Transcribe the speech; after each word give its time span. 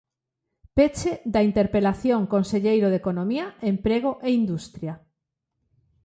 Peche 0.77 1.11
da 1.33 1.41
interpelación, 1.49 2.21
conselleiro 2.35 2.87
de 2.89 2.99
Economía, 3.03 3.45
Emprego 3.73 4.11
e 4.27 4.29
Industria. 4.41 4.93